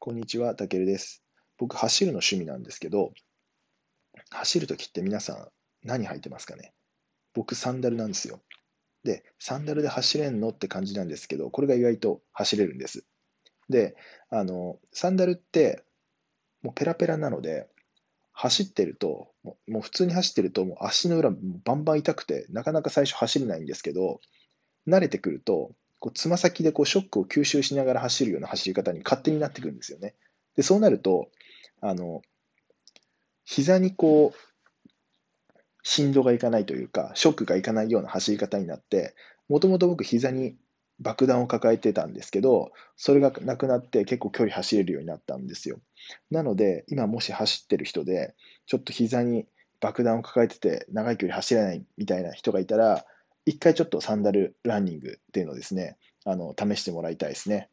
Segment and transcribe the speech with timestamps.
[0.00, 1.24] こんにちは、たけるです。
[1.58, 3.12] 僕、走るの趣味なんですけど、
[4.30, 5.48] 走るときって皆さん
[5.82, 6.72] 何履いてますかね？
[7.34, 8.40] 僕、サンダルなんですよ。
[9.02, 13.06] で、サンダルで走れんのって感じなんですけど、これが意外と走れるんです。
[13.68, 13.96] で、
[14.30, 15.82] あの、サンダルって
[16.62, 17.68] もうペラペラなので、
[18.30, 21.32] 走ってると、もう普通に走ってると、もう足の裏
[21.64, 24.20] バンバン痛くて、なかなか最初走れないんですけど、
[24.86, 30.14] 慣れてくると、こうつま先でこうショックを吸収しながら走るような走り方に勝手になってくるんですよね。
[30.56, 31.30] でそうなると、
[31.80, 32.22] あの
[33.44, 34.48] 膝にこう
[35.82, 39.14] 振動がいかないというか、ショックがいかないような走り方になって、
[39.48, 40.56] もともと僕、膝に
[41.00, 45.80] 爆弾を抱えてたんですけど、それがなくなって結構距離走れるようになったんですよ。
[46.30, 48.34] なので、今もし走ってる人で、
[48.66, 49.46] ちょっと膝に
[49.80, 53.06] 爆弾を抱えてて長い距離走れないみたいな人がいたら、
[53.48, 57.70] 一回ちょっとサンダルランニングっていうのをですね、あの試してもらいたいですね。